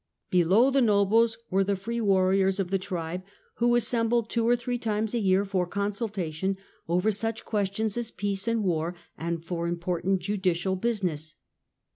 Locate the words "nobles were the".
0.81-1.75